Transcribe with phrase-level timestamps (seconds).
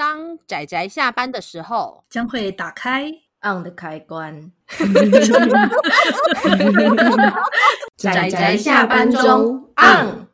[0.00, 3.12] 当仔仔下班的时候，将会打开
[3.42, 4.50] on 的开关。
[7.98, 10.26] 仔仔下班中 on。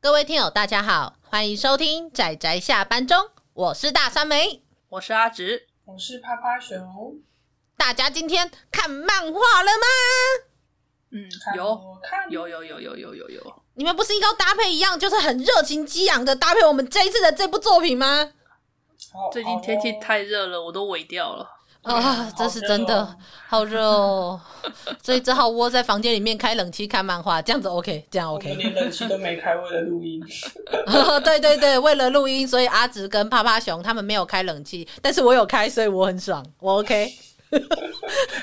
[0.00, 7.20] 各位听友，大家好，欢迎收听仔仔下班中，我是大酸梅，我是阿直，我是趴趴熊。
[7.76, 9.86] 大家今天看漫画了吗？
[11.10, 11.98] 嗯，有，
[12.30, 13.62] 有，有，有，有，有，有，有。
[13.74, 18.32] 你们不是应该搭配一样，就是很热情激昂的搭配我们这一次的这部作品吗？
[19.32, 21.48] 最近天气太热了，我都萎掉了
[21.82, 22.28] 啊！
[22.36, 23.16] 这是真的，
[23.48, 24.40] 好热哦，
[25.02, 28.54] 所以只好窝在房间里面开冷气看漫画，这样子 OK，这样 OK。
[28.56, 30.20] 连冷气都没开，为了录音。
[31.24, 37.12] 对对对，为了录音，所以阿直跟趴趴熊他们没有开冷气，但是我有开，所以我很爽，我 OK。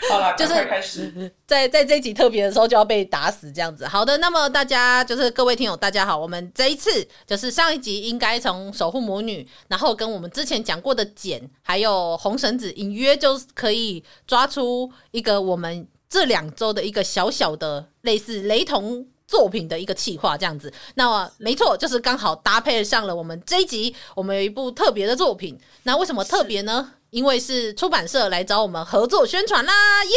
[0.10, 3.88] 好了，就是开始在在这一集特别的时候就要被打死这样子。
[3.88, 20.72] 好的，那么大家就是各位听友，大家好，我们这一次就是上一集应该从守护魔女，然后跟我们之前讲过的茧，还有红绳子，隐约就可以抓出一个我们这两周的一个小小的类似雷同作品的一个企划这样子。
[20.96, 25.60] 那么没错，就是刚好搭配上了我们这一集，我们有一部特别的作品。
[25.84, 26.94] 那为什么特别呢？
[27.14, 30.12] 因为是出版社来找我们合作宣传啦，耶、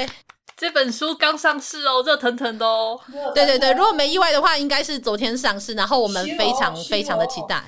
[0.00, 0.06] yeah!
[0.06, 0.10] yeah!！
[0.56, 2.98] 这本书刚上市哦，热腾腾的哦。
[3.34, 7.62] 对对对，如果没意外的话，应该是昨天上市，然后我们非常非常的期待。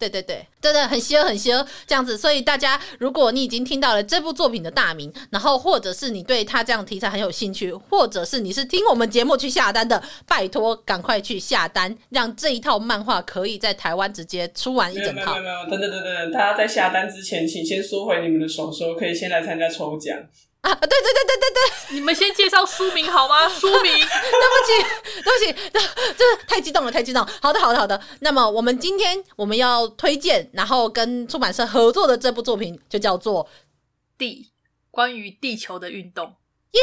[0.00, 15.32] 对对对，真的很邪恶很邪恶这样子，所以大家，如果你已经听到了这部作品的大名，然后或者是你对他这样题材很有兴趣，或者是你是听我们节目去下单的，拜托赶快去下单，让这一套漫画可以在台湾直接出完一整套。
[15.34, 20.16] 没有没有没有，等等等等，大家在下单之前，请先缩回你们的手手，可以先来参加抽奖。
[20.62, 23.48] 啊，对对对对对对，你们先介绍书名好吗？
[23.48, 24.72] 书名，对不起，
[25.22, 25.80] 对不起，这
[26.12, 27.26] 这太激动了，太激动。
[27.40, 27.98] 好的，好的，好的。
[28.20, 33.44] 那么我们今天我们要推荐，然后跟出版社合作的这部作品就叫做
[34.18, 34.50] 《地》，
[34.90, 36.34] 关于地球的运动。
[36.72, 36.80] 耶，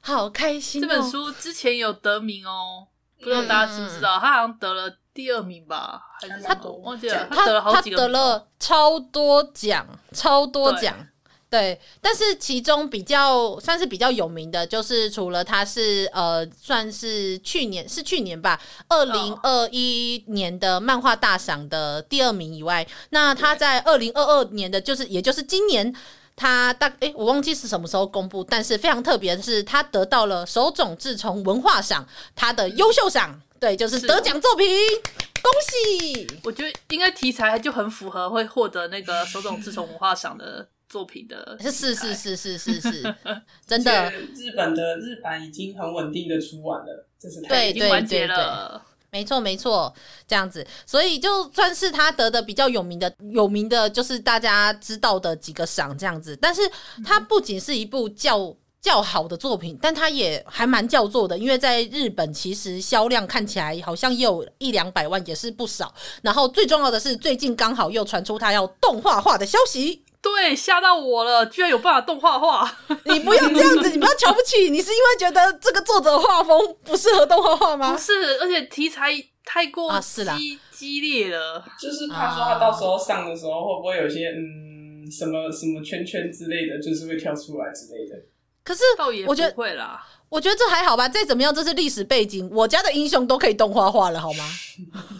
[0.00, 0.88] 好开心哦！
[0.88, 2.88] 这本书之前有得名哦，
[3.20, 4.18] 不知道大家知不知道？
[4.18, 4.96] 他好像得了。
[5.14, 11.06] 第二名吧，还是他忘记了，他得了好几个，他得了超多奖，超多奖。
[11.52, 18.58] 对，但是其中比较算是比较有名的，就是除了他是呃，算是去年是去年吧，
[18.88, 25.94] 二零二一年的漫画大赏的第二名以外，那他在二零二二年的就是也就是今年，
[26.34, 33.42] 他大哎我忘记是什么时候公布，但是非常特别的是，他得到了手冢治虫文化赏，他的优秀赏。
[33.60, 36.26] 对，就是得奖作品，恭喜！
[36.42, 43.14] 我觉得应该题材就很符合会获得那个手冢治虫文化赏的作品的，是是是是是是是，
[43.66, 44.10] 真的。
[44.10, 49.90] 日本的日版已经很稳定的出完了，这是对已经完结了，没错没错，
[50.28, 56.60] 这样子，所以就算是他得的比较有名的有名的，就是大家知道的几个赏这样子，但是
[57.02, 58.54] 它不仅是一部较。
[58.82, 65.94] 较好的作品，但它也还蛮叫座的，因为在日本其实销量看起来好像也有一两百万，也是不少。
[66.20, 72.78] 然后最重要的是，最近刚好又传出它要动画化的消息，对，吓到我了，居然有办法动画化！
[73.06, 77.92] 你不要这样子，你不要瞧不起，你是因为觉得这个作者画风不适合动画化吗？
[77.92, 79.12] 不是，而且题材
[79.44, 80.38] 太过激、啊、
[80.70, 88.14] 激烈了，就是怕说他到时候上的时候会不会有些嗯什么什么圈圈之类的，就是会跳出来之类的。
[88.62, 88.82] 可是
[89.26, 91.08] 我觉得会啦，我觉得这还好吧。
[91.08, 94.48] 再怎么样，这是历史背景，我家的英雄都可以动画化了，好吗？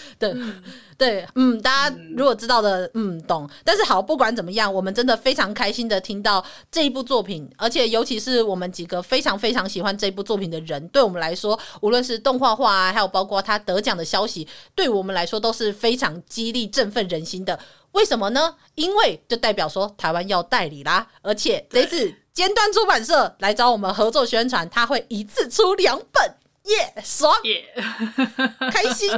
[0.18, 0.34] 对
[0.96, 3.48] 对，嗯，大家如果知道的，嗯，懂。
[3.64, 17.58] 但是好，不管怎么样，我们真的非常开心的听到这一部作品，而且尤其是我们几个非常非常喜欢这部作品的人，对我们来说，无论是动画化啊，还有包括他得奖的消息，对我们来说都是非常激励、振奋人心的。
[17.92, 18.54] 为什么呢？
[18.74, 22.14] 因为就代表说台湾要代理啦，而且这次。
[22.36, 29.10] 尖端出版社来找我们合作宣传，他会一次出两本，耶、yeah，爽，耶、yeah，开心。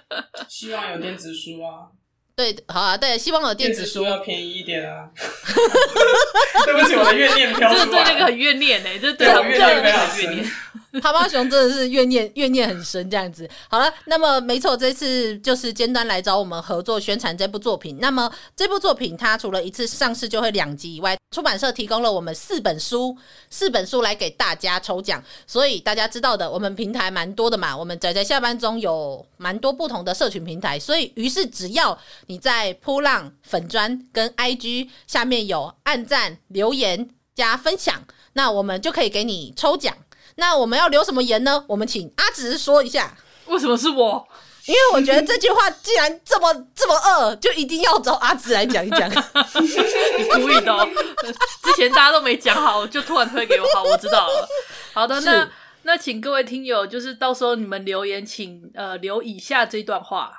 [0.48, 1.88] 希望有电子书啊。
[2.34, 5.10] 对，好啊，对，希望有电子书，要便宜一点啊。
[6.64, 7.84] 对不起，我的怨念飘出来。
[7.84, 10.52] 这对那个很怨念呢、欸，这对我怨念非常怨念。
[11.02, 13.48] 趴趴熊真的是怨念怨念很深，这样子。
[13.68, 17.98] 好了，那么没错，这次就是尖端来找我们合作宣传这部作品。
[18.00, 23.16] 那么这部作品它除了一次上市就会两集以外，出版社提供了我们四本书，
[23.48, 25.20] 四本书来给大家抽奖。
[25.46, 39.96] 所以大家知道的，我们平台蛮多的嘛，我们仔仔下班中有蛮多不同的社群平台，所以于是只要你在扑浪粉专跟 IG 下面有按赞、留言加分享，那我们就可以给你抽奖。
[40.36, 41.64] 那我们要留什么言呢？
[41.68, 43.16] 我们请阿直说一下。
[43.46, 44.28] 为什么是我？
[44.66, 49.08] 因为我觉得这句话既然这么这么恶，就一定要找阿紫来讲一讲。
[49.10, 50.88] 你故意的，
[51.64, 54.48] 之前大家都没讲好，就突然推给我，好，我知道了。
[54.92, 55.50] 好的，那
[55.82, 60.32] 那请各位听友，就是到时候你们留言，请呃留以下这段话：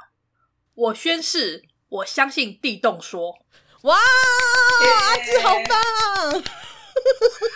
[0.73, 3.33] 我宣誓，我相信地动说。
[3.81, 6.43] 哇，阿紫好棒！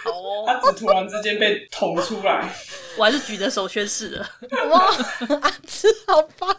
[0.04, 2.54] 好哦，阿紫突然之间被捅出来，
[2.98, 4.30] 我还是举着手宣誓的。
[4.70, 4.86] 哇，
[5.42, 6.56] 阿紫好棒！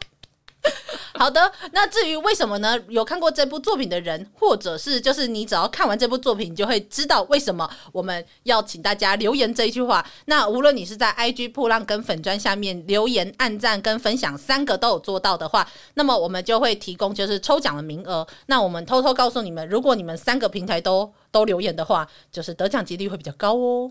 [1.15, 2.79] 好的，那至于为什么呢？
[2.89, 10.05] 有看过这部作品的人，或者是就是你只要看完这部作品，你就会知道为什么我们要请大家留言这一句话。
[10.27, 18.27] 那无论你是在 IG 破浪跟粉砖下面留言、按赞跟分享三个都有做到的话，那么我们就会提供就是抽奖的名额。
[18.47, 23.91] 那我们偷偷告诉你们，如果你们三个平台都都留言的话，就是得奖几率会比较高哦。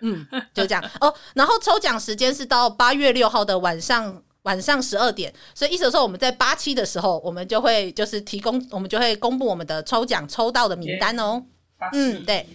[0.00, 1.12] 嗯，就这样哦。
[1.34, 4.22] 然后抽奖时间是到八月六号的晚上。
[4.48, 11.44] 晚上十二点，所以意思说我们在八期的时候，我们就会就是提供，我们就会公布我们的抽奖抽到的名单哦。
[11.92, 12.48] 嗯，对，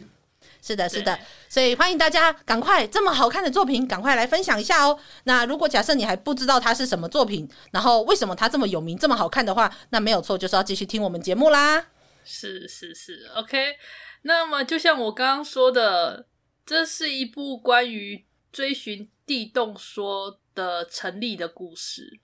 [0.59, 4.97] 是的，是的，所以欢迎大家赶快这么好看的作品，赶快来分享一下哦。
[5.25, 11.85] 那如果假设你还不知道它是什么作品，然后为什么它这么有名、这么好看的话，那没有错，就是要继续听我们节目啦。
[12.25, 13.75] 是是是，OK。
[14.23, 16.25] 那么就像我刚刚说的，
[16.65, 22.19] 这是一部关于追寻地动说的成立的故事，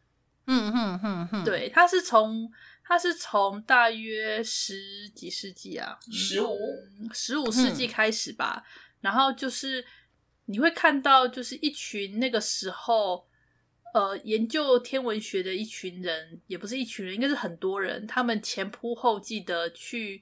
[0.46, 2.52] 嗯嗯嗯嗯，对，它是从
[2.84, 6.58] 它是从大约十几世纪啊，十五
[7.14, 8.70] 十五世纪开始吧，嗯、
[9.02, 9.86] 然后就是
[10.46, 13.28] 你会看到，就是一群那个时候
[13.94, 20.22] 呃研究天文学的一群人，也不是一群人，应该是很多人，他们前仆后继的去。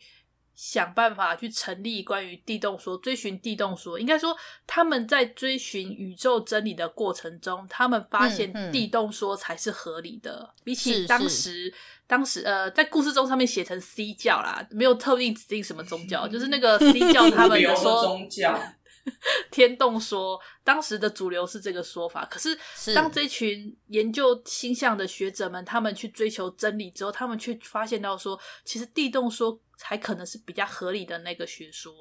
[0.58, 4.00] 想办法去成立关于地动说，追寻地动说。
[4.00, 10.40] 应该说，他们在追寻宇宙真理的过程中，他们发现地动说才是合理的。
[10.42, 11.74] 嗯嗯、比起当时，是是
[12.08, 18.60] 当时呃，在故事中上面写成 C 教啦，没有特定指定什么宗教，就是那个 C 教他们的说宗教
[19.52, 22.26] 天动说，当时的主流是这个说法。
[22.26, 22.58] 可是，
[22.96, 29.62] 当这群研究星象的学者们，他们去追求真理之后，他们却发现到说，其实地动说。
[29.78, 31.94] 才可能是比较合理的那个学说，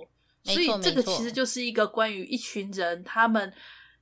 [0.43, 3.53] 所以这个其实就是一个关于一群人，他们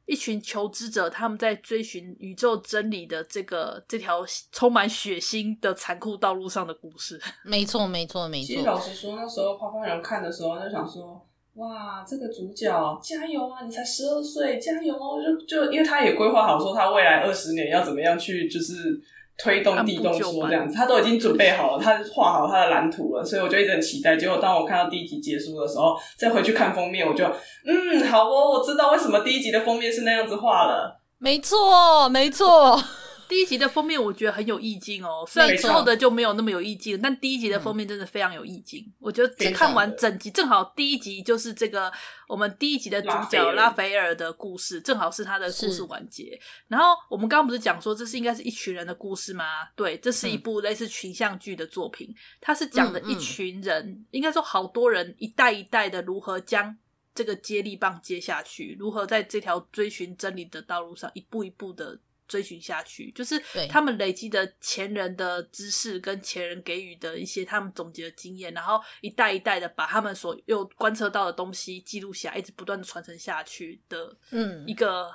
[0.06, 7.21] 一群求知者，他们在追寻宇宙真理的这个这条充满血腥的残酷道路上的故事。
[7.43, 8.47] 没错，没错，没错。
[8.47, 13.65] 其实老实说，那时候花花人看的时候，就想说：哇，这个主角加油啊！
[13.65, 15.19] 你才十二岁，加油哦！
[15.20, 19.03] 就就因为他也规划好说，他未来二十年要怎么样去，就是。
[19.36, 24.16] 推动地动说这样子，他都已经准备好了，他画好他的蓝图了，所以我就一直很期待。
[24.16, 31.00] 结果当我看到第一集结束的时候，再回去看封面，我就嗯，好哦，我知道为什么第一集的封面是那样子画了。
[31.19, 32.81] 没错，没错。
[33.29, 38.85] 第一集的封面我觉得很有意境哦，虽然之后的就没有那么有意境，但第一集的封面真的非常有意境。
[38.87, 41.93] 嗯、我觉得看完整集，正好第一集就是这个
[42.29, 46.38] 我们第一集的主角拉斐尔的故事，正好是他的故事完结。
[46.69, 49.44] 然后我们刚刚不是讲说这是应该是一群人的故事吗？
[49.75, 56.77] 对，这是一部类似群像剧的作品，它是讲的一群人，嗯嗯、应该说好多人一代一代的如何将
[57.15, 61.99] 这个接力棒接下去，如何在这条追寻真理的道路上一步一步的。
[62.34, 75.08] 追寻下去，就是他们累积的前人的知识跟前人给予的一些他们总结的经验，然后一代一代的把他们所又观测到的东西记录下来，一直不断的传承下去的，嗯，一个。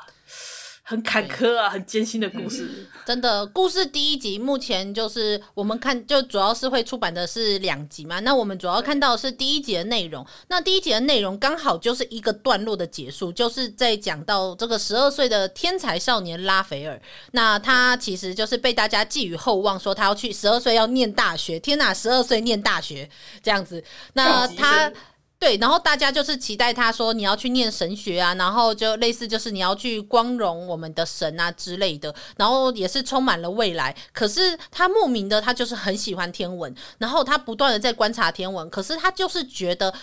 [0.90, 2.88] 很坎坷啊，很艰辛的故事。
[3.06, 8.20] 真的，故事第一集目前就是我们看，就主要是会出版的是两集嘛。
[8.22, 10.26] 那我们主要看到的是第一集的内容。
[10.48, 17.00] 那第一集的内容刚好就是一个段落的结束，就是在讲到这个十二岁的天才少年拉斐尔。
[17.34, 21.60] 那他其实就是被大家寄予厚望，说他要去十二岁要念大学。
[21.60, 23.08] 天哪，十二岁念大学
[23.44, 23.84] 这样子。
[24.14, 24.92] 那他。
[25.40, 33.96] 对，然后大家就是期待他说，你要去念神学啊，然后就类似就是你要去光荣我们的神啊之类的，然后也是充满了未来。
[34.12, 39.94] 可是他莫名的他就是很喜欢天文，然后他不断的在观察天文，可是他就是觉得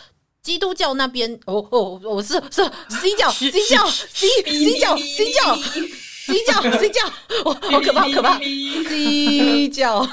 [0.42, 5.56] 基督教那边哦哦，我是是 C 教 C 教 C C 教 C 教
[6.26, 7.12] C 教 C 教，
[7.44, 8.38] 我好可怕好可怕
[8.88, 10.08] C 教，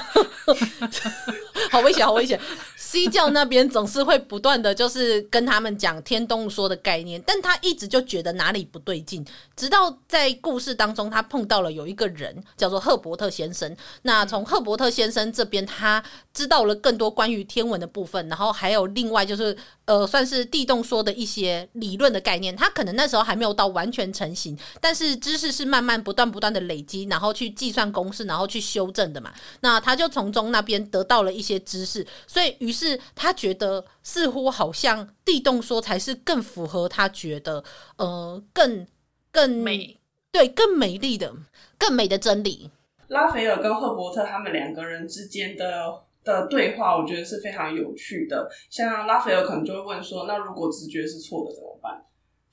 [1.70, 2.40] 好危险好危险。
[2.76, 9.24] C 教那边总是会不断的就是跟他们讲天动说的概念，但他一直就觉得哪里不对劲，
[9.56, 13.76] 直到在故事当中他碰到了有一个人叫做赫伯特先生。
[14.02, 19.56] 那从赫伯特先生这边，他知道了更多关于天文的部分，然后还有另外就是
[19.86, 22.54] 呃，算是地动说的一些理论的概念。
[22.54, 29.32] 他可能那时候还没有到完全成型，但是知识是慢慢不断不断的累积，然后去计算公式，然后去修正的嘛。
[29.60, 37.62] 那他就从中那边得到了一些知识，所以于是他觉得似乎好像地动说才是更符合他觉得
[37.98, 38.86] 呃更
[39.30, 40.00] 更美，
[40.32, 41.30] 对，更美丽的
[41.78, 42.70] 更美的真理。
[43.08, 48.48] 拉斐尔跟赫伯特他们两个人之间的的对话，我觉得是非常有趣的。
[48.70, 52.02] 像拉斐尔可能就会问说：“那如果直觉是错的怎么办？”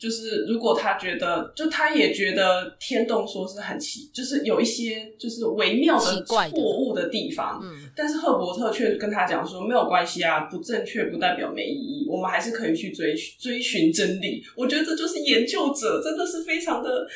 [0.01, 7.59] 就是如果他觉得，就他也觉得天动说是很奇，就是有一些就是微妙的错误的地方。
[7.63, 17.07] 嗯，但是赫伯特却跟他讲说：“没有关系啊，不正确不代表没意义，我们还是可以去追追寻真理。”我觉得这就是研究者真的是非常的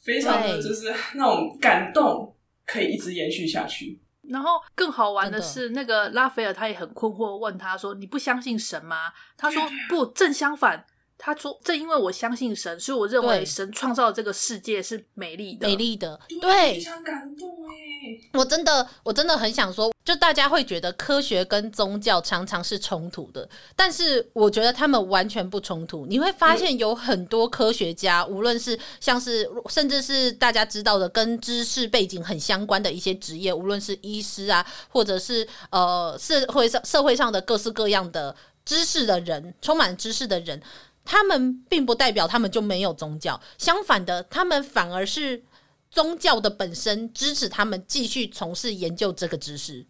[0.00, 2.32] 非常的就是那种感动。
[2.68, 3.96] 可以一直延续下去。
[4.28, 10.84] 然后更好玩的是，那个拉斐尔他也很困惑，问他说：“你不相信神吗？”他说：“不，正相反。”
[11.18, 18.28] 他说：“正因为我相信神，所以我认为神创造这个世界是美丽的，美丽的。”对，非常感动哎！
[18.34, 26.06] 我真的，我真的很想说，就大家会觉得科学跟宗教常常是冲突的，但是我觉得他们完全不冲突。
[26.06, 40.62] 你会发现有很多科学家，无论是像是甚至是大家知道的跟知识背景很相关的一些职业，无论是医师啊，或者是呃社会上社会上的各式各样的知识的人，充满知识的人。
[41.06, 45.42] 他们并不代表他们就没有宗教，相反的，他们反而是
[45.90, 49.86] 宗教的本身支持他们继续从事研究这个知识。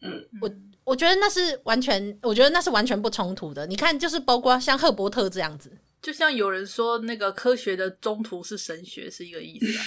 [0.00, 0.50] 嗯，我
[0.84, 3.66] 我觉得那是完全，我觉得那是完全不冲突的。
[3.66, 9.84] 你看，就是包括像赫伯特这样子，就像有人说那个科学的中途是神学，是一个意思啊。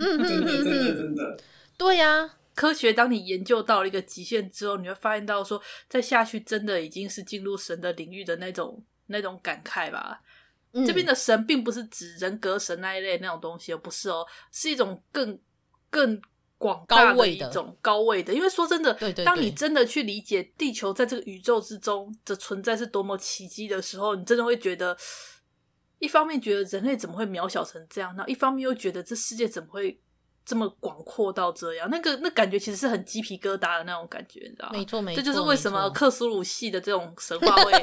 [0.00, 1.38] 嗯，真的，真的，真的，
[1.78, 2.38] 对呀、啊。
[2.54, 8.84] 科学当你研究到了一个极限之后，你会发现到说，再下去真的已经是进入神的领域的那种。
[9.06, 10.20] 那种感慨吧，
[10.72, 15.38] 嗯、这边的神并不是指人格神那一类那种东西，而不是哦，是一种更
[15.90, 16.20] 更
[16.58, 18.32] 广大的一种高位的。
[18.32, 24.96] 因为说真的，对对对，当你真的去理解地球在这个宇宙之中的存在是多么奇迹的时候，你真的会觉得，
[25.98, 30.00] 一方面觉得人类怎么会渺小成这样，然后一方面又觉得这世界怎么会。
[30.44, 34.72] 这么广阔到这样，那个那感觉其实是很鸡皮疙瘩的那种感觉，你知道吗？
[34.72, 37.72] 没错，没错，这就是为什么克苏鲁系的这种神话会，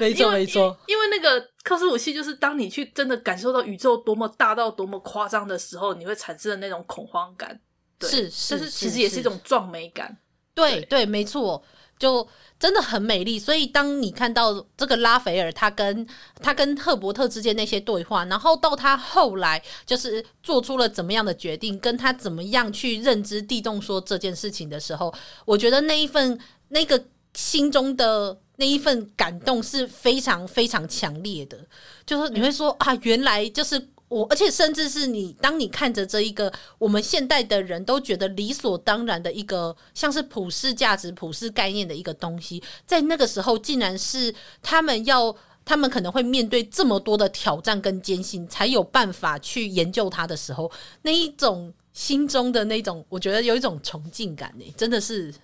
[0.00, 7.58] 没错没错，因为那个克苏鲁系就是当你去真的感受到宇宙多么大到多么夸张的时候，你会产生的那种恐慌感，
[7.98, 10.16] 对，是是，但是其实也是一种壮美感，
[10.54, 11.62] 对对，对，没错。
[11.98, 12.26] 就
[12.58, 16.06] 真的很美丽，所以当你看到这个拉斐尔他跟
[16.40, 27.02] 他跟赫伯特之间那些对话，然后到他后来就是做出了怎么样的决定，跟他怎么样去认知地动说这件事情的时候，我觉得那一份那个
[27.34, 31.58] 心中的那一份感动是非常非常强烈的，
[32.04, 33.88] 就是你会说啊，原来就是。
[34.08, 44.32] 我而且甚至是你，当你看着这一个我们现代的人都觉得理所当然的一个像是普世价值、普世概念的一个东西，在那个时候竟然是
[44.62, 45.34] 他们要，
[45.64, 50.70] 他们可能会面对这么多的挑战跟艰辛，才有办法去研究它的时候，
[51.02, 55.34] 那一种心中的那种，我觉得有一种崇敬感呢，真的是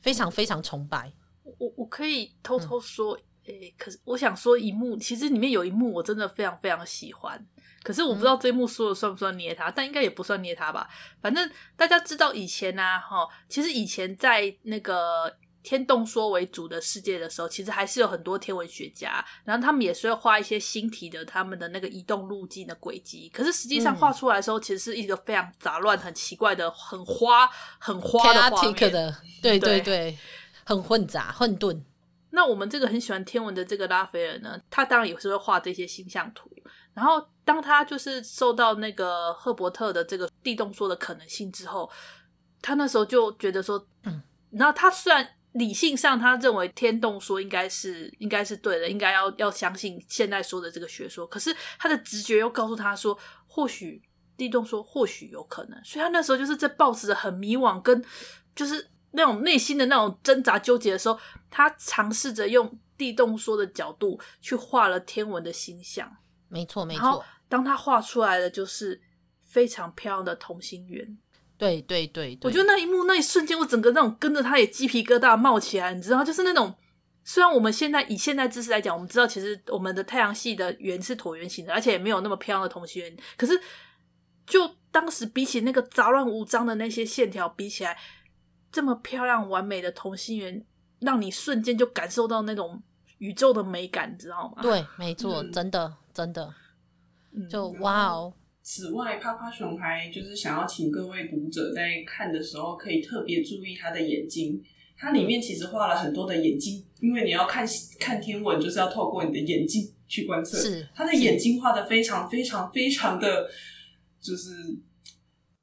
[0.00, 1.10] 非常非常崇拜。
[1.58, 7.44] 我我可以偷偷说，诶、可是我想说一幕，其实里面有一幕我真的非常非常喜欢。
[7.82, 10.88] 可是我不知道这一幕说的算不算捏他，嗯、但应该也不算捏他吧。
[11.22, 23.30] 反正大家知道以前啊，哈，其实以前在那个天动说为主的世界的时候，其实还是有很多天文学家，然后他们也是会画一些星体的他们的那个移动路径的轨迹。
[23.32, 29.16] 可是实际上画出来的时候，其实是一个非常杂乱、很奇怪的、很花、很花的画面的。
[29.42, 30.18] 对对对，
[30.64, 31.82] 很混杂、混沌。
[32.32, 36.48] 那我们这个很喜欢天文的这个拉斐尔呢，他当然也是会画这些星象图。
[36.92, 41.90] 然后，当他就是受到那个赫伯特的这个地动说的可能性之后，
[42.60, 53.16] 他那时候就觉得说，嗯，然后他虽然理性上他认为天动说应该是应该是对的，应该要要相信现在说的这个学说，可是他的直觉又告诉他说，
[53.46, 54.02] 或许
[54.36, 58.04] 地动说或许有可能，所以他那时候就是在抱持着很迷惘跟
[58.54, 61.18] 就是那种内心的那种挣扎纠结的时候，
[61.50, 66.16] 他尝试着用地动说的角度去画了天文的形象。
[66.50, 67.24] 没错，没错。
[67.48, 69.00] 当他画出来的就是
[69.42, 71.16] 非常漂亮的同心圆。
[71.56, 76.74] 对对对，我觉得那一幕那一瞬间，我整个那种跟着他也鸡皮疙瘩冒起来，你知道，就是那种。
[77.22, 83.16] 虽然我们现在以现在知识来讲，我们知道其实我们的太阳系的圆是椭圆形的，而且也没有那么漂亮的同心圆。
[83.36, 83.60] 可是，
[84.46, 87.96] 就当时比起那个杂乱无章的那些线条比起来，
[88.72, 90.64] 这么漂亮完美的同心圆，
[91.00, 92.82] 让你瞬间就感受到那种
[93.18, 94.62] 宇宙的美感，你知道吗？
[94.62, 96.52] 对，没错，嗯、真的，真的，
[97.48, 98.32] 就哇哦！
[98.62, 104.62] 此外，趴趴熊还就是想要请各位读者在看的时候，可以特别注意他的眼睛。
[104.96, 107.66] 它里面其实画了很多的眼睛，因为你要看
[107.98, 110.58] 看天文，就是要透过你的眼睛去观测。
[110.58, 113.48] 是，他的眼睛画的非常非常非常的，
[114.20, 114.52] 就是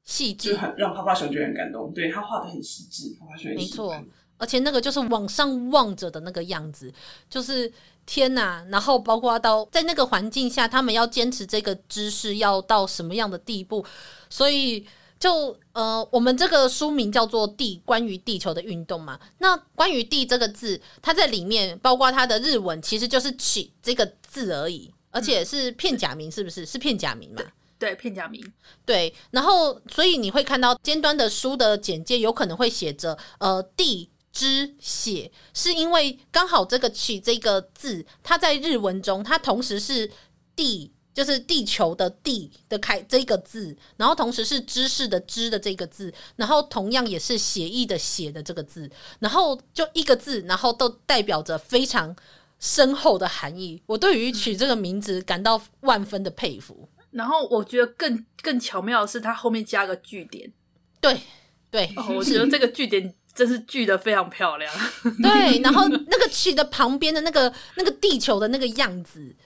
[0.02, 1.94] 细致，就很让趴趴熊觉得很感动。
[1.94, 4.04] 对，他画的很细致，趴趴熊没错。
[4.38, 6.90] 而且那个就是往上望着的那个样子，
[7.28, 7.70] 就是
[8.06, 13.84] 天呐，然后包括到在那个环境下，他们要坚持这个知识要到什么样的地步，
[14.30, 14.86] 所以。
[15.20, 19.18] 就呃，我们这个书名叫做《地》，关于地球的运动嘛。
[19.38, 26.64] 那关于“地”这个字，它在里面包括它的日文，其实就是“起”这个字而已，而且是片假名，是不是？
[26.64, 27.42] 是片假名嘛？
[27.80, 28.40] 对，片假名。
[28.86, 40.10] 对，然后所以你会看到尖端的书的简介，有可能会写着“呃，地之血”，是因为刚好这个“取”这个字，它在日文中，它同时是
[40.54, 40.92] “地”。
[41.14, 52.14] 就是地球的“地”的开这个字，然后同时是知识的“知”的这个字，然后同样也是写意的“写”的这个字，然后就一个字，然后都代表着非常
[52.60, 53.82] 深厚的含义。
[53.86, 56.88] 我对于取这个名字感到万分的佩服。
[57.10, 60.52] 然后我觉得更更巧妙的是，它后面加个句点。
[61.00, 61.20] 对
[61.68, 64.72] 对，哦，我觉得这个句点真是句得非常漂亮。
[65.22, 69.36] 对，然后那个取的旁边的那个那个地球的那个样子。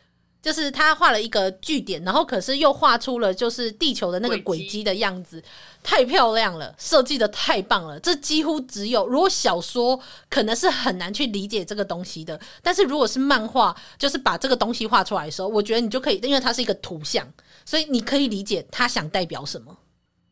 [0.41, 5.41] 就是他画了一个据点，然后可是又画出了就是地球的那个轨迹的样子，
[5.85, 7.97] 太漂亮了，设计的太棒了。
[8.01, 9.97] 这几乎只有如果小说
[10.29, 17.25] 可能是很难去理解这个东西的，但是如果是漫画，就是把这个东西画出来的时候，我觉得你就可以，因为它是一个图像，
[17.65, 19.79] 所以你可以理解他想代表什么。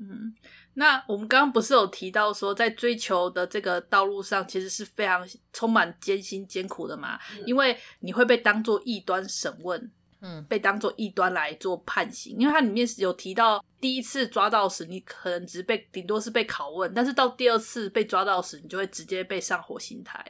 [0.01, 0.35] 嗯，
[0.81, 9.91] 那我们刚刚不是有提到说，在追求的这个道路上，其实是非常充满艰辛艰苦的嘛，因为你会被当做异端审问。
[10.23, 20.23] 嗯，被当做异端来做判刑，因为它里面有提到，第一次抓到时，你可能只是被顶多是被拷问，但是到第二次被抓到时，你就会直接被上火刑台。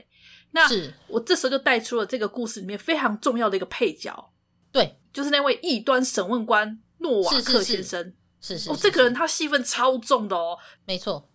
[0.53, 4.33] 那是我这时候就带出了这个故事里面非常重要的一个配角，
[4.71, 8.01] 对，就是那位异端审问官诺瓦克先生。
[8.01, 11.29] 是是，是，是，是，是，哦，这个人他戏份超重的哦，没错，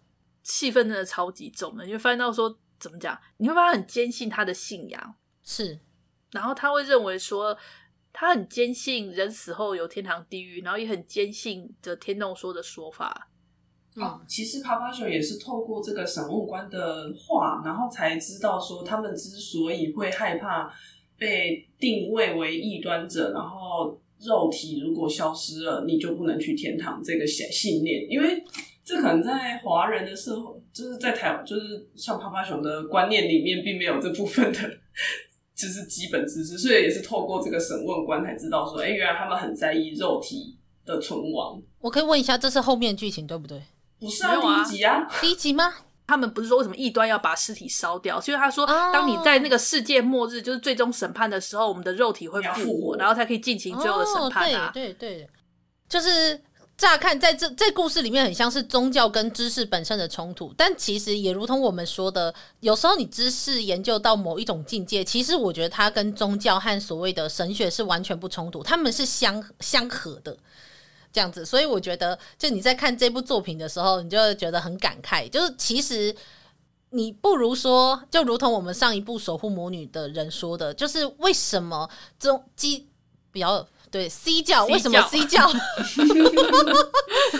[0.43, 1.85] 戏份真的超级重的。
[1.85, 3.19] 你会发现到说，怎么讲？
[3.37, 5.79] 你会发现很坚信他的信仰，是，
[6.31, 7.57] 然后他会认为说。
[8.17, 13.29] 他很坚信人死后有天堂地狱，然后也很坚信着天动说的说法。
[13.97, 20.73] 嗯，啊、其实趴趴熊也是透过这个审问官的话，然后才知道说他们之所以会害怕
[21.17, 28.43] 被定位为异端者，然后肉体如果消失了，你就不能去天堂这个信信念，因为
[28.83, 34.59] 这可能在华人的社会，就是在台湾，就是像趴趴熊的观念里面，并没有这部分的。
[35.55, 41.61] 就是基本知识，所以也是透过这个审问官才知道说，哎、欸，原来他们很在意肉体的存亡。
[41.79, 43.61] 我可以问一下，这是后面剧情对不对？
[43.97, 45.73] 不是啊，第一集啊，第一集吗？
[46.07, 48.19] 他们不是说为什么异端要把尸体烧掉？
[48.19, 54.71] 所以他说，当你在那个世界末日，就是最终审判的时候，我们的肉体会复活，然后才可以进行最后的审判啊。
[54.73, 55.29] 对对对，
[55.89, 56.41] 就是。
[56.77, 70.37] 乍看，在这这故事里面，很像是宗教跟知识本身的冲突，但其实也如同我们说的，有时候你知识研究到某一种境界，其实我觉得它跟宗教和所谓的神学是完全不冲突，他们是相相合的
[71.15, 71.45] 这样子。
[71.45, 76.13] 所以我觉得，就你在看这部作品的时候，你就会觉得很感慨，就是其实
[76.89, 82.89] 你不如说，就如同我们上一部守护魔女的人说的，就是为什么中基
[83.31, 83.65] 比较。
[83.91, 85.47] 对 C 教， 为什么 C 教？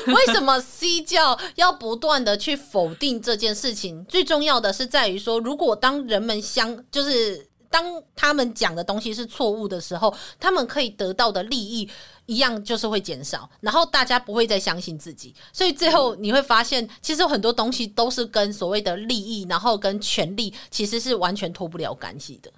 [0.08, 4.06] 为什么 C 教要不断的去否定这件事情？
[4.06, 11.90] 最重要的是在于说，如果当人们相，就是当他们讲的东西是错误的时候，他们可以得到的利益
[12.26, 15.34] 一样就是会减少，然后大家不会再相信自己。
[15.54, 22.52] 所以最后你会发现，其实很多东西都是跟所谓的利益，然后跟权力其实是完全脱不了干系的。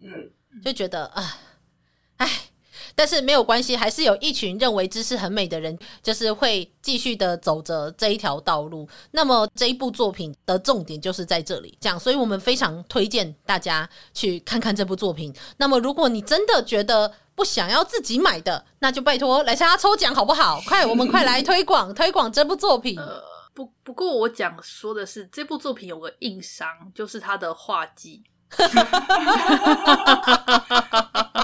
[0.00, 0.30] 嗯，
[0.64, 1.38] 就觉得啊，
[2.16, 2.28] 唉。
[2.94, 8.86] 但是没有关系，还是有一群认为知识很美的人，就是会继续的走着这一条道路。
[9.12, 15.34] 那么这一部作品的重点就是在这里，这样，所以我们非常推荐大家去看看这部作品。
[15.56, 20.60] 那么如果你真的觉得不想要自己买的，那就拜托来参加抽奖好不好？
[20.66, 22.98] 快，我们快来推广推广这部作品。
[23.54, 28.22] 不不过我讲说的是这部作品有个硬伤，就是他的画技。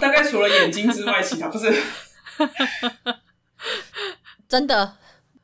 [0.01, 1.83] 大概除了眼睛之外，其他不是
[4.49, 4.97] 真的。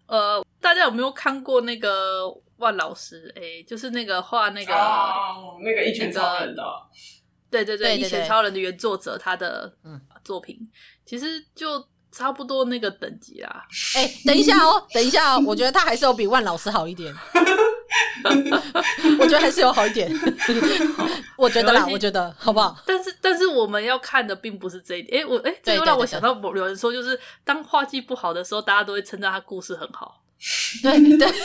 [0.07, 2.25] 呃，大家有没有看过那个
[2.59, 3.33] 万老师？
[3.37, 6.63] 哎、欸，就是那个画那个、哦、那个一拳超人的，
[7.63, 9.73] 对对对，一拳超人的原作者他的
[10.25, 10.69] 作品，嗯、
[11.07, 13.65] 其实就差不多那个等级啦。
[13.95, 17.15] 哎、欸，等一下哦，等一下哦，我觉得他还是有比万老师好一点。
[19.21, 20.11] 我觉得还是有好一点，
[21.39, 22.77] 我觉得啦，我觉得好不好？
[22.85, 25.19] 但是，但是我们要看的并不是这一点。
[25.19, 30.21] 哎、欸，我哎、欸，这又让我想到有人说，就是当画技不好的时候，大家都会称赞他故事很好。
[30.83, 31.33] 对对。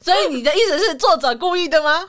[0.00, 2.08] 所以你的意思是作者故意的吗？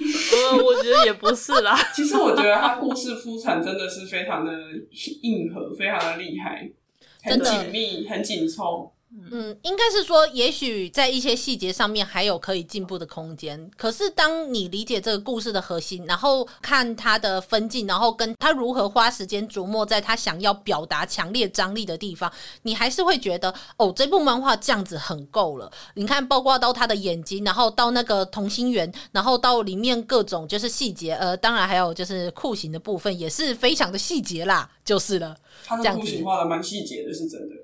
[0.00, 1.78] 呃，我觉得也不是啦。
[1.94, 4.52] 其实我觉得他故事铺陈真的是非常的
[5.22, 6.68] 硬核，非常的厉害，
[7.22, 8.92] 很紧密，很紧凑。
[9.30, 13.70] 嗯，应该是说，也许在一些细节上面还有可以进步的空间。
[13.76, 25.70] 可是，当你理解这个故事的核心，然后看他的分镜，然后跟他如何花时间琢磨在他想要表达强烈张力的地方，你还是会觉得，哦，这部漫画这样子很够了。
[25.94, 35.36] 你看，包括到他的眼睛，然后到那个同心圆，然后到里面各种就是细节，呃，当然还有就是酷刑的部分，也是非常的细节啦，就是了。
[35.66, 37.54] 他的酷刑画的蛮细节的，是真的。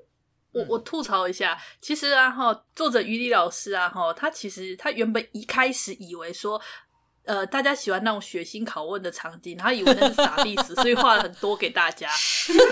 [0.51, 6.59] 我我吐槽一下，其实啊哈，作者于理老师啊哈，他其实他原本一开始以为说，
[7.25, 12.09] 呃，大家喜欢那种血腥拷问的场景，他以为那是傻逼死，所以画了很多给大家。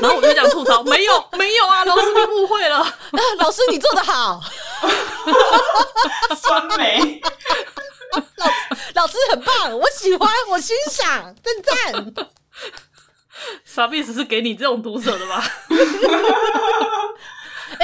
[0.02, 2.80] 然后我就这样吐槽，没有没有啊，老师你误会了，
[3.40, 4.42] 老师你做的好，
[6.36, 7.22] 酸梅，
[8.94, 12.13] 老老师很棒，我喜欢，我欣赏，赞赞。
[13.63, 15.42] 傻逼死是给你这种读者的吧？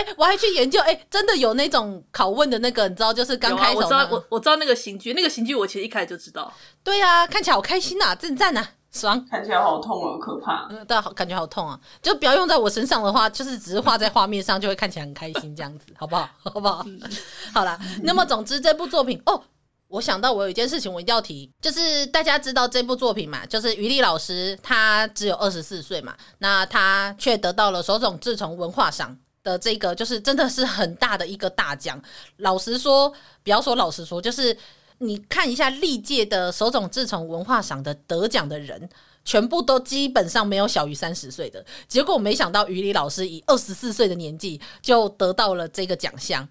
[0.04, 6.52] 哎、欸，我还去研究，哎、欸，真的有那种拷问的那个，你知道，就是刚开始、啊，我知道，我我知道那个刑具，那个刑具我其实一开始就知道。
[6.84, 9.26] 对啊，看起来好开心啊，正赞啊，爽！
[9.30, 10.68] 看起来好痛啊，可怕。
[10.70, 16.30] 嗯，对，感觉好痛啊，就不要用在我身上的话，就是只是画在画面上，就会看起来很开心，这样子，好不好？
[16.44, 16.86] 好不好？
[17.54, 19.42] 好啦，那么总之这部作品哦，
[19.88, 29.18] 我想到我有一件事情我一定要提，就是大家知道这部作品嘛，就是于丽老师她只有二十四岁嘛，那她却得到了手塚治虫文化赏。
[29.44, 32.02] 的这个就是真的是很大的一个大奖。
[32.38, 34.58] 老实说，不要说老实说，就是
[35.00, 38.90] 你看一下历届的手冢治虫文化赏的得奖的人，
[39.26, 41.64] 全部都基本上没有小于三十岁的。
[41.88, 46.48] 结果没想到于理老师以二十四岁的年纪就得到了这个奖项。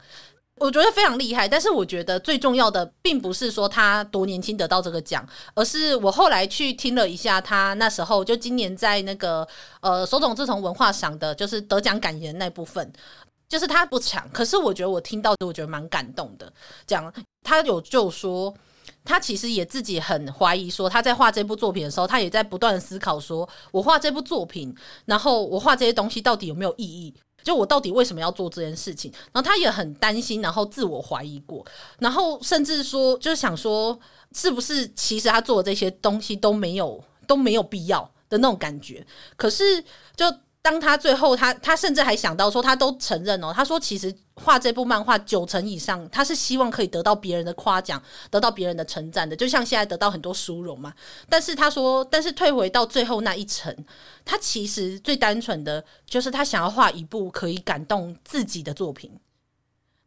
[0.62, 9.46] 我觉得非常厉害，但是我觉得最重要的并不是说他多年轻得到这个奖，而是我后来去听了一下他那时候就今年在那个
[9.81, 12.92] 呃手塚治虫文化赏的，就是得奖感言那部分，
[13.48, 16.53] 就是他不长，可是我觉得我听到我觉得蛮感动的。
[16.87, 18.55] 讲他有就说
[19.05, 24.72] 他其实也自己很怀疑，说他在画这部作品的时候，他也在不断思考，说我画这部作品，
[25.07, 27.12] 然后我画这些东西到底有没有意义？
[27.43, 29.13] 就我到底为什么要做这件事情？
[29.33, 31.65] 然后他也很担心，然后自我怀疑过，
[31.99, 33.99] 然后甚至说，就是想说，
[34.33, 39.07] 是不是其实他做的这些东西都没有都没有必要的那种感觉？
[39.37, 39.83] 可是
[40.17, 40.27] 就。
[40.62, 43.53] 当他最后他，他甚至还想到说，他都承认哦。
[43.53, 50.94] 他说，其实画这部漫画九成以上，他是希望可以得到别人的夸奖，得到别人的称赞的，就像现在得到很多殊荣嘛。
[51.29, 53.75] 但是他说，但是退回到最后那一层，
[54.25, 59.11] 他其实最单纯的就是他想要画一部可以感动自己的作品。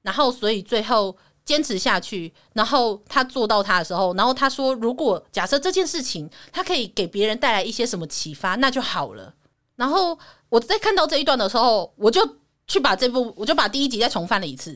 [0.04, 9.34] 然后，所以最后坚持下去，然后他做到他的时候，然后他说，如果假设这件事情他可以给别人带来一些什么启发，那就好了。
[9.76, 10.18] 然后
[10.50, 14.72] 我在看到这一段的时候，我就去把这部，我就把第一集再重翻了一次。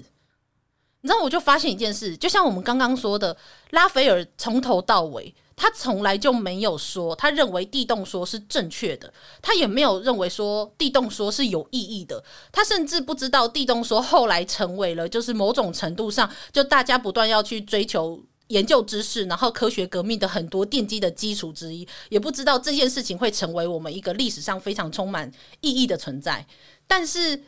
[1.02, 3.38] 你知道，我就发现一件事，就像我们刚刚说的，
[3.70, 18.22] 拉斐尔从头到尾，他从来就没有说他认为地动说是正确的，他也没有认为说地动说是有意义的，他甚至不知道地动说后来成为了就是某种程度上，就大家不断要去追求。
[18.50, 25.32] 研究知识，然后科学革命的很多奠基的基础之一，也不知道这件事情会成为我们一个历史上非常充满
[25.62, 26.46] 意义的存在。
[26.86, 27.44] 但是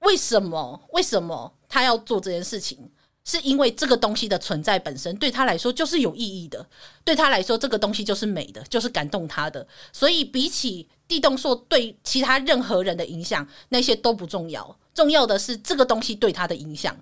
[0.00, 0.82] 为什么？
[0.92, 2.90] 为什么他要做这件事情？
[3.24, 6.66] 是因为这个东西的存在本身对他来说就是有意义的，
[7.04, 9.64] 对他来说这个东西就是美的，就是感动他的。
[9.92, 16.96] 所以比起地动说对其他任何人的影响，那些都不重要，重要的是这个东西对他的影响。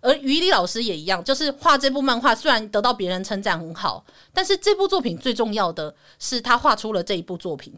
[0.00, 7.74] 而于理老师也一样，就是画这部漫画，虽然得到别人称赞很好，但是这部作品最重要的是他画出了这一部作品。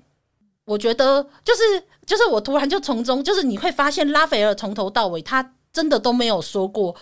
[0.65, 1.63] 我觉得就是
[2.07, 6.95] 就是我突然就从中就是你会发现拉斐尔从头到尾他真的都没有说过。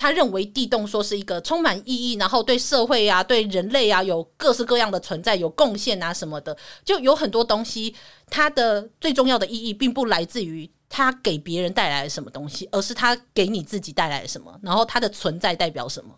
[0.00, 7.92] 他认为地动说是一个充满意义，然后对社会啊、对人类啊有各式各样的存在、有贡献啊什么的，就有很多东西。
[8.30, 16.14] 它的最重要的意义，并不来自于他给别人带来了什么东西，而是他给你自己带来了什么，然后他的存在代表什么。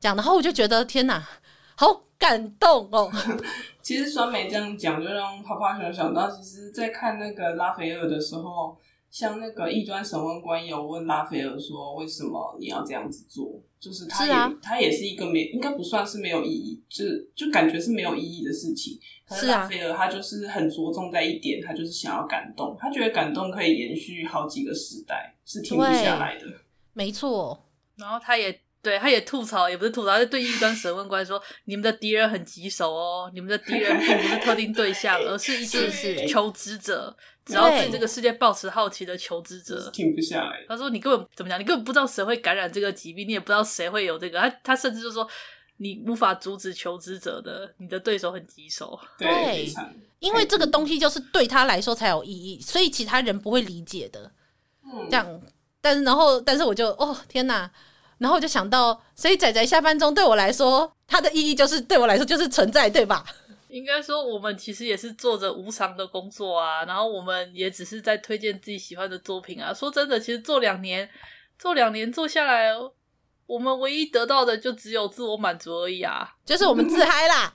[0.00, 1.26] 这样，然后我就觉得天哪，
[1.74, 3.10] 好感动哦！
[3.82, 8.76] 其实酸梅这样讲，就让泡泡熊想到，其实，在看那个拉斐尔的时候。
[9.14, 18.98] 像那个异端审问官有问拉斐尔说：“为什么你要这样子做？”就是他也是、啊、他也是一个没应该不算是没有意义，就是就感觉是没有意义的事情。
[19.24, 26.46] 可是拉斐尔他就是很着重在一点，他就是想要感动，他觉得感动可以延续好几个时代，是停不下来的。
[26.92, 40.64] 没错，然后他也对他也吐槽，也不是吐槽，他就对异端审问官说：“你们的敌人很棘手哦，你们的敌人并不是特定对象， 而是一直是求知者。”只要对这个世界抱持好奇的求知者，停不下来。
[40.66, 41.60] 他说：“你根本怎么讲？
[41.60, 44.38] 你根本不知道谁会感染这个疾病，你也不知道谁会有这个。
[44.38, 45.28] 他他甚至就说，
[45.76, 48.98] 你无法阻止求知者的，你的对手很棘手。
[49.18, 49.70] 对，
[50.20, 54.32] 因为这个东西就是对他来说才有意义，所以其他人不会理解的。
[54.84, 55.40] 嗯，这样。
[55.82, 57.70] 但是然后，但是我就哦天哪！
[58.16, 63.22] 然后我就想到，所以仔仔下班中对我来说，它的意义就是对我来说就是存在，对吧？”
[63.74, 69.74] 应该说，我们其实也是做着无偿的工作啊，然后我们也只是在推荐自己喜欢的作品啊。
[69.74, 71.10] 说真的，其实做两年，
[71.58, 72.70] 做两年做下来，
[73.46, 77.52] 我们唯一得到的就只有自我满足而已啊，就是我们自嗨啦。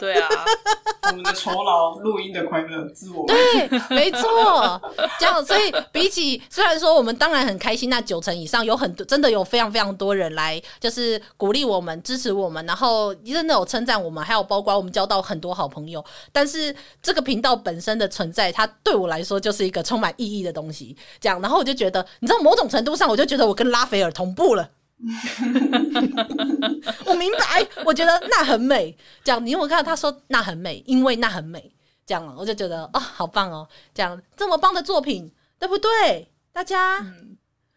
[0.00, 0.28] 对啊，
[1.12, 4.80] 我们的酬劳，录音的快乐，自我对，没错，
[5.18, 16.02] 这样，所以比起虽然说我们当然很开心，那九成以上有很多真的有非常非常多人来，就是鼓励我们、支持我们，然后真的有称赞我们，还有包括我们交到很多好朋友。
[16.32, 20.96] 但是这个频道本身的存在，它对我来说就是一个充满意义的东西。
[21.20, 24.70] 这样，然后我就觉得，你知道，某种程度上，我就觉得我跟拉斐尔同步了。
[27.06, 28.96] 我明白，我觉得那很美。
[29.24, 30.82] 这样，你有没有看到他说那很美？
[30.86, 31.72] 因为那很美。
[32.06, 33.66] 这样，我就觉得哦，好棒哦！
[33.94, 36.30] 这样这么棒的作品，对不对？
[36.52, 37.04] 大家。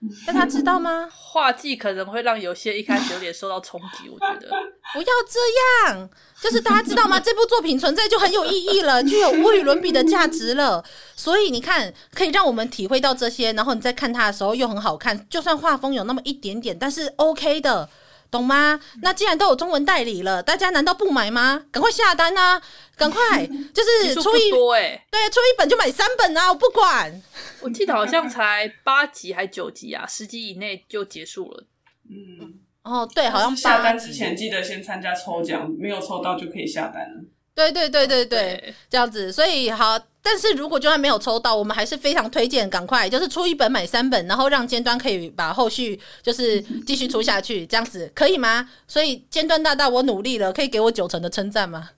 [0.28, 1.08] 但他知道吗？
[1.12, 4.50] 画技可能会让有些一开始有点受到冲击，我觉得
[4.94, 6.10] 不要这样。
[6.42, 7.20] 就是大家知道吗？
[7.24, 10.84] 这部作品存在就很有意义了，具有无与伦比的价值了。
[11.16, 15.28] 所以你看，可以让我们体会到这些，然后你再看它的时候又很好看。
[15.30, 17.90] 就算画风有那么一点点，但是 OK 的。
[18.34, 18.80] 懂吗？
[19.02, 21.64] 那既然都有中文代理了，大家难道不买吗？
[21.72, 22.60] 赶快下单啊！
[22.98, 26.50] 赶快， 就是出一多哎，对，出一本就买三本啊！
[26.50, 27.22] 我不管。
[27.62, 31.68] 我记得好像才八集还九集啊， 十集以内就结束了。
[32.10, 37.22] 嗯，哦，对，好像下单之前记得先参加抽奖，没有抽到就可以下单了。
[37.56, 40.00] 对对对对对，对，这样子，所以好。
[40.26, 48.70] 但是如果就算没有抽到，我们还是非常推荐，赶快就是出一本买三本，然后让尖端可以把后续就是继续出下去，这样子可以吗？
[48.88, 51.90] 所以尖端大大，我努力了，可以给我九成的称赞吗？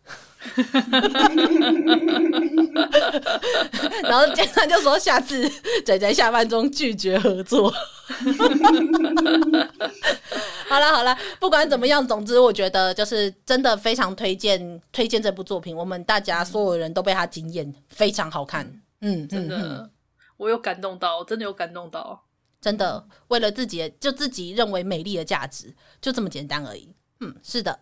[4.04, 5.50] 然后尖端就说下次
[5.86, 7.74] 仔仔下班中拒绝合作。
[10.68, 18.82] 好了好了，不管怎么样，总之我觉得就是真的非常推荐推荐这部作品，我们大家所有人都被他惊艳，非常好看。
[19.02, 19.90] 嗯，真的，嗯、
[20.38, 22.24] 我有感动到，真的有感动到，
[22.60, 26.94] 真的为了自己就自己认为美丽的价值，就这么简单而已。
[27.22, 27.80] 嗯，是的。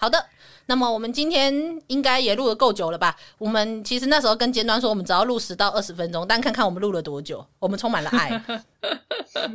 [0.00, 0.26] 好的，
[0.64, 3.14] 那么我们今天应该也录的够久了吧？
[3.36, 8.42] 我们其实那时候跟尖端说，我们只要录十到二十分钟，但看看我们录了多久，我们充满了爱。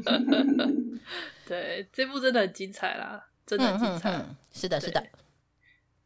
[1.47, 4.23] 对，这部真的很精彩啦，真的很精彩。
[4.53, 5.03] 是的，是的。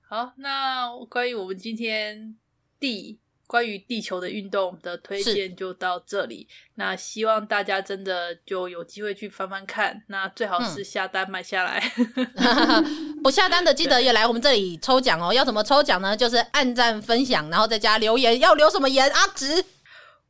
[0.07, 2.37] 好，那关于我们今天
[2.79, 3.19] 第。
[3.49, 6.47] 关于地球的运动的推荐就到这里。
[6.75, 10.03] 那希望大家真的就有机会去翻翻看。
[10.07, 11.91] 那最好是下单买下来。
[12.35, 15.33] 嗯、不下单的记得也来我们这里抽奖哦。
[15.33, 16.15] 要怎么抽奖呢？
[16.15, 18.39] 就是按赞、分享，然后再加留言。
[18.39, 19.09] 要留什么言？
[19.09, 19.65] 阿直，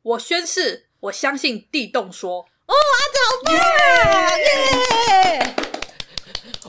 [0.00, 2.46] 我宣誓，我相信地动说。
[2.66, 4.38] 哦，阿直好棒啊！
[4.38, 4.44] 耶、
[4.96, 5.44] yeah!
[5.44, 5.69] yeah!！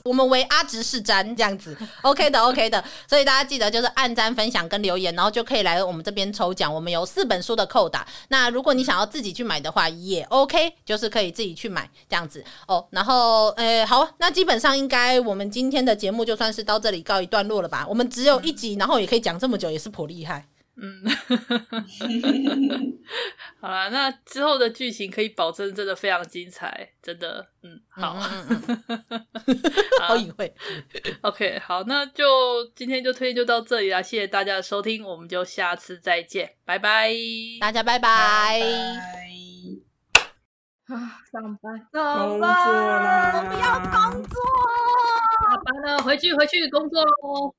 [0.03, 6.73] 我们为阿直是瞻这样子，OK 的，OK 的，所以大家记得就是按赞、分享跟留言，然后就可以来我们这边抽奖。
[6.73, 12.85] 我们有四本书的扣打，那如果你想要自己去买的话，也 OK，就是可以自己去买这样子哦。
[12.91, 17.85] 然后，诶，好，那基本上应该我们今天的节目就算是到这里告一段落了吧？
[17.87, 20.45] 我们只有一集，然后也可以讲这么久，也是颇厉害。
[20.83, 21.05] 嗯，
[23.61, 28.15] 好了，那之后的剧情可以保证真的非常精彩，真的，嗯，好，
[30.01, 30.15] 好。
[30.17, 30.51] 隐晦。
[31.21, 37.13] OK，好，那就今天就推荐就到这里啦，谢谢大家的收听，我们就下次再见，拜拜，
[37.59, 38.59] 大家拜拜。
[38.59, 39.01] 拜拜。
[40.95, 43.91] 啊，上班，上班，工作啦，我们要工
[44.23, 44.41] 作，
[45.43, 47.53] 下班了，回去回去工作喽。